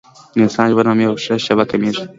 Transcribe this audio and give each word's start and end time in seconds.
د 0.33 0.35
انسان 0.43 0.67
ژوند 0.73 0.87
هم 0.89 0.99
هره 1.01 1.35
شېبه 1.45 1.65
کمېږي. 1.71 2.03